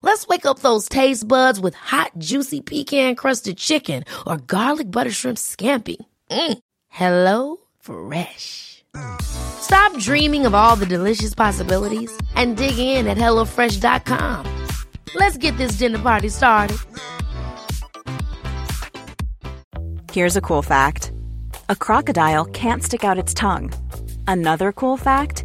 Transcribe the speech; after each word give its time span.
Let's 0.00 0.28
wake 0.28 0.46
up 0.46 0.60
those 0.60 0.88
taste 0.88 1.26
buds 1.26 1.58
with 1.58 1.74
hot, 1.74 2.12
juicy 2.18 2.60
pecan 2.60 3.16
crusted 3.16 3.56
chicken 3.58 4.04
or 4.26 4.36
garlic 4.36 4.90
butter 4.90 5.10
shrimp 5.10 5.38
scampi. 5.38 5.96
Mm. 6.30 6.58
Hello 6.88 7.56
Fresh. 7.80 8.84
Stop 9.20 9.96
dreaming 9.98 10.46
of 10.46 10.54
all 10.54 10.76
the 10.76 10.86
delicious 10.86 11.34
possibilities 11.34 12.16
and 12.34 12.56
dig 12.56 12.78
in 12.78 13.06
at 13.06 13.18
HelloFresh.com. 13.18 14.66
Let's 15.14 15.36
get 15.36 15.56
this 15.56 15.72
dinner 15.72 15.98
party 15.98 16.28
started. 16.28 16.78
Here's 20.12 20.36
a 20.36 20.40
cool 20.40 20.62
fact 20.62 21.12
a 21.68 21.76
crocodile 21.76 22.44
can't 22.46 22.82
stick 22.82 23.04
out 23.04 23.18
its 23.18 23.34
tongue. 23.34 23.72
Another 24.26 24.72
cool 24.72 24.96
fact 24.96 25.44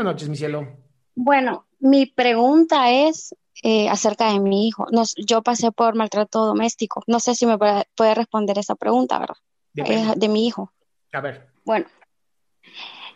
Buenas 0.00 0.14
noches, 0.14 0.30
mi 0.30 0.36
cielo. 0.36 0.66
Bueno, 1.14 1.66
mi 1.78 2.06
pregunta 2.06 2.90
es 2.90 3.36
eh, 3.62 3.86
acerca 3.90 4.32
de 4.32 4.40
mi 4.40 4.66
hijo. 4.66 4.86
Nos, 4.90 5.14
yo 5.14 5.42
pasé 5.42 5.72
por 5.72 5.94
maltrato 5.94 6.46
doméstico. 6.46 7.02
No 7.06 7.20
sé 7.20 7.34
si 7.34 7.44
me 7.44 7.58
puede, 7.58 7.84
puede 7.94 8.14
responder 8.14 8.56
esa 8.56 8.76
pregunta, 8.76 9.18
¿verdad? 9.18 9.36
Es 9.74 10.18
de 10.18 10.28
mi 10.30 10.46
hijo. 10.46 10.72
A 11.12 11.20
ver. 11.20 11.50
Bueno, 11.66 11.84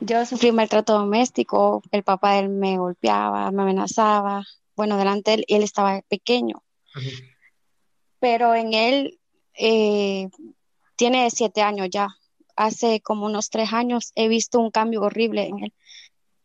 yo 0.00 0.24
sufrí 0.24 0.52
maltrato 0.52 0.94
doméstico. 0.94 1.82
El 1.90 2.02
papá 2.02 2.32
de 2.32 2.38
él 2.38 2.48
me 2.48 2.78
golpeaba, 2.78 3.50
me 3.50 3.60
amenazaba. 3.60 4.46
Bueno, 4.74 4.96
delante 4.96 5.32
de 5.32 5.44
él, 5.48 5.62
estaba 5.62 6.00
pequeño. 6.08 6.62
Pero 8.20 8.54
en 8.54 8.72
él 8.72 9.20
eh, 9.52 10.30
tiene 10.96 11.28
siete 11.28 11.60
años 11.60 11.88
ya. 11.90 12.08
Hace 12.56 13.02
como 13.02 13.26
unos 13.26 13.50
tres 13.50 13.74
años 13.74 14.12
he 14.14 14.28
visto 14.28 14.58
un 14.58 14.70
cambio 14.70 15.02
horrible 15.02 15.46
en 15.46 15.64
él. 15.64 15.74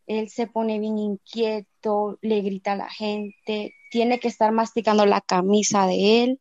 Él 0.06 0.28
se 0.28 0.46
pone 0.46 0.78
bien 0.78 0.98
inquieto, 0.98 2.18
le 2.22 2.40
grita 2.40 2.72
a 2.72 2.76
la 2.76 2.88
gente, 2.88 3.74
tiene 3.90 4.20
que 4.20 4.28
estar 4.28 4.52
masticando 4.52 5.04
la 5.06 5.20
camisa 5.20 5.86
de 5.86 6.22
él, 6.22 6.40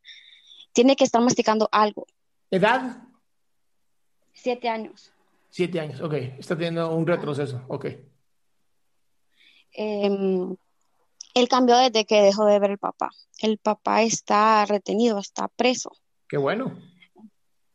tiene 0.74 0.96
que 0.96 1.04
estar 1.04 1.22
masticando 1.22 1.68
algo. 1.72 2.06
¿Edad? 2.52 3.04
Siete 4.34 4.70
años. 4.70 5.12
Siete 5.50 5.80
años, 5.80 6.02
ok. 6.02 6.14
Está 6.38 6.56
teniendo 6.56 6.94
un 6.94 7.08
retroceso, 7.08 7.64
ok. 7.68 7.86
Em, 9.72 10.56
él 11.34 11.48
cambió 11.50 11.78
desde 11.78 12.06
que 12.06 12.22
dejó 12.22 12.46
de 12.46 12.60
ver 12.60 12.72
el 12.72 12.78
papá. 12.78 13.10
El 13.40 13.58
papá 13.58 14.04
está 14.04 14.66
retenido, 14.66 15.20
está 15.20 15.48
preso. 15.48 15.92
Qué 16.28 16.38
bueno. 16.38 16.78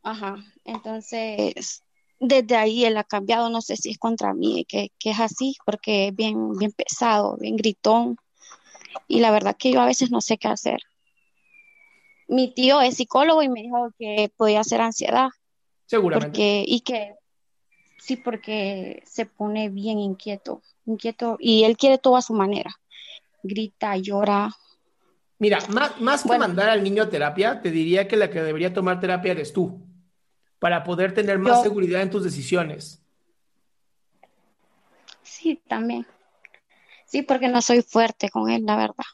Ajá. 0.03 0.37
Entonces, 0.65 1.83
desde 2.21 2.55
ahí 2.57 2.85
él 2.85 2.97
ha 2.97 3.05
cambiado. 3.05 3.51
No 3.51 3.61
sé 3.63 3.77
si 3.77 3.91
es 3.91 3.99
contra 3.99 4.35
mí, 4.35 4.65
que, 4.67 4.93
que 4.99 5.11
es 5.11 5.21
así, 5.21 5.57
porque 5.67 6.09
es 6.09 6.15
bien, 6.15 6.57
bien 6.57 6.71
pesado, 6.73 7.37
bien 7.39 7.57
gritón. 7.57 8.17
Y 9.09 9.21
la 9.21 9.31
verdad 9.31 9.57
que 9.59 9.73
yo 9.73 9.81
a 9.81 9.87
veces 9.87 10.11
no 10.11 10.21
sé 10.21 10.39
qué 10.39 10.49
hacer. 10.49 10.81
Mi 12.29 12.53
tío 12.55 12.81
es 12.81 12.97
psicólogo 12.97 13.43
y 13.43 13.49
me 13.49 13.63
dijo 13.63 13.91
que 13.99 14.31
podía 14.37 14.63
ser 14.63 14.81
ansiedad, 14.81 15.31
Seguramente. 15.87 16.31
porque, 16.31 16.65
y 16.65 16.81
que 16.83 17.15
sí, 17.99 18.17
porque 18.17 19.03
se 19.05 19.27
pone 19.27 19.69
bien 19.69 19.99
inquieto, 19.99 20.63
inquieto, 20.87 21.37
y 21.41 21.65
él 21.65 21.77
quiere 21.77 21.99
todo 21.99 22.17
a 22.17 22.23
su 22.23 22.33
manera. 22.35 22.71
Grita, 23.43 23.97
llora. 23.97 24.55
Mira, 25.39 25.59
más, 25.71 26.01
más 26.01 26.23
que 26.23 26.29
Bueno. 26.29 26.47
mandar 26.47 26.69
al 26.69 26.85
niño 26.85 27.03
a 27.03 27.09
terapia, 27.09 27.61
te 27.63 27.71
diría 27.71 28.07
que 28.07 28.17
la 28.17 28.31
que 28.31 28.43
debería 28.43 28.73
tomar 28.73 29.01
terapia 29.01 29.33
eres 29.33 29.53
tú, 29.53 29.81
para 30.61 30.85
poder 30.85 31.13
tener 31.13 31.41
más 31.41 31.59
Yo- 31.59 31.63
seguridad 31.65 32.03
en 32.03 32.11
tus 32.11 32.23
decisiones. 32.23 33.03
Sí, 35.23 35.61
también. 35.69 36.07
Sí, 37.07 37.23
porque 37.23 37.49
no 37.49 37.61
soy 37.63 37.83
fuerte 37.83 38.29
con 38.31 38.49
él, 38.51 38.65
la 38.65 38.77
verdad. 38.77 39.05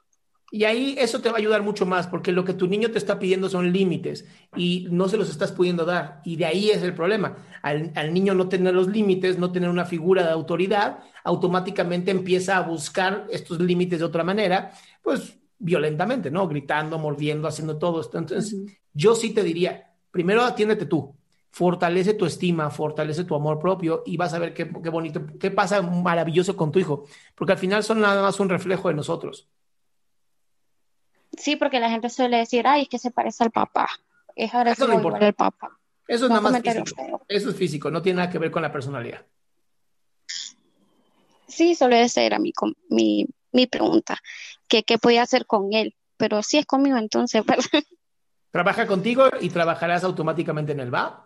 Y 0.53 0.65
ahí 0.65 0.95
eso 0.99 1.21
te 1.21 1.29
va 1.29 1.37
a 1.37 1.39
ayudar 1.39 1.63
mucho 1.63 1.87
más, 1.87 2.07
porque 2.07 2.31
lo 2.31 2.45
que 2.45 2.55
tu 2.55 2.67
niño 2.69 2.91
te 2.91 2.99
está 2.99 3.19
pidiendo 3.19 3.49
son 3.49 3.73
límites 3.73 4.27
y 4.57 4.87
no 4.91 5.09
se 5.09 5.17
los 5.17 5.29
estás 5.29 5.51
pudiendo 5.51 5.85
dar. 5.85 6.21
Y 6.25 6.37
de 6.37 6.47
ahí 6.47 6.71
es 6.71 6.83
el 6.83 6.95
problema. 6.95 7.37
Al, 7.63 7.91
al 7.97 8.15
niño 8.15 8.35
no 8.35 8.49
tener 8.49 8.73
los 8.75 8.87
límites, 8.89 9.39
no 9.39 9.51
tener 9.51 9.69
una 9.69 9.85
figura 9.85 10.23
de 10.23 10.31
autoridad, 10.31 11.01
automáticamente 11.25 12.11
empieza 12.13 12.57
a 12.57 12.61
buscar 12.63 13.27
estos 13.31 13.61
límites 13.61 13.99
de 13.99 14.05
otra 14.05 14.23
manera, 14.25 14.73
pues 15.03 15.37
violentamente, 15.59 16.31
¿no? 16.31 16.47
Gritando, 16.47 16.99
mordiendo, 16.99 17.49
haciendo 17.49 17.77
todo 17.79 18.01
esto. 18.01 18.17
Entonces, 18.19 18.57
yo 18.93 19.15
sí 19.17 19.31
te 19.31 19.43
diría, 19.43 19.93
primero 20.13 20.43
atiéndete 20.43 20.87
tú, 20.87 21.16
fortalece 21.57 22.13
tu 22.13 22.27
estima, 22.27 22.69
fortalece 22.69 23.25
tu 23.25 23.35
amor 23.35 23.59
propio 23.59 24.03
y 24.05 24.19
vas 24.19 24.35
a 24.35 24.39
ver 24.39 24.53
qué, 24.53 24.71
qué 24.71 24.91
bonito, 24.91 25.23
qué 25.41 25.51
pasa 25.51 25.81
maravilloso 25.81 26.55
con 26.55 26.71
tu 26.71 26.79
hijo, 26.79 27.07
porque 27.35 27.55
al 27.55 27.59
final 27.59 27.83
son 27.83 27.99
nada 28.03 28.21
más 28.21 28.39
un 28.41 28.51
reflejo 28.51 28.89
de 28.89 28.95
nosotros. 28.95 29.49
Sí, 31.35 31.57
porque 31.57 31.81
la 31.81 31.89
gente 31.89 32.11
suele 32.11 32.37
decir, 32.37 32.67
ay, 32.67 32.83
es 32.83 32.89
que 32.91 32.99
se 32.99 33.11
parece 33.11 33.43
al 33.43 33.53
papá. 33.53 33.89
Es 34.35 34.51
Eso 34.51 34.59
agresivo 34.59 34.89
no 34.89 34.95
importa. 34.97 35.27
al 35.27 35.33
papá. 35.33 35.79
Eso 36.07 36.27
es 36.27 36.31
No 36.31 36.43
nada 36.43 36.51
más 36.51 36.61
físico. 36.61 37.25
Eso 37.27 37.49
es 37.49 37.57
físico, 37.57 37.91
no 37.91 38.03
tiene 38.03 38.19
nada 38.19 38.31
que 38.31 38.39
ver 38.39 38.51
con 38.51 38.61
la 38.61 38.71
personalidad. 38.71 39.25
Sí, 41.49 41.75
solo 41.75 41.97
esa 41.97 42.21
era 42.21 42.39
mi, 42.39 42.53
mi, 42.91 43.27
mi 43.53 43.67
pregunta, 43.67 44.19
que 44.69 44.83
qué 44.83 44.99
podía 44.99 45.23
hacer 45.23 45.47
con 45.47 45.73
él. 45.73 45.95
Pero 46.19 46.43
si 46.43 46.59
es 46.59 46.67
conmigo, 46.67 46.99
entonces, 46.99 47.43
¿verdad? 47.47 47.65
Trabaja 48.51 48.87
contigo 48.87 49.25
y 49.41 49.49
trabajarás 49.49 50.05
automáticamente 50.05 50.73
en 50.73 50.81
el 50.81 50.95
va. 50.95 51.26